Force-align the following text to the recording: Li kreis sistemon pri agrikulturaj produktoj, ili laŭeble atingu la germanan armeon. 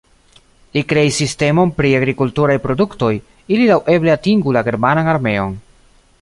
Li 0.77 0.81
kreis 0.93 1.19
sistemon 1.21 1.73
pri 1.81 1.91
agrikulturaj 1.97 2.55
produktoj, 2.63 3.11
ili 3.57 3.69
laŭeble 3.73 4.15
atingu 4.15 4.57
la 4.59 4.65
germanan 4.71 5.13
armeon. 5.15 5.55